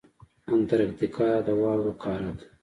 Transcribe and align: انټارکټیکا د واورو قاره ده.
انټارکټیکا 0.53 1.29
د 1.45 1.47
واورو 1.61 1.93
قاره 2.03 2.31
ده. 2.37 2.45